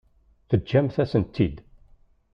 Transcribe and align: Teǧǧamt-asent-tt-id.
Teǧǧamt-asent-tt-id. 0.49 1.57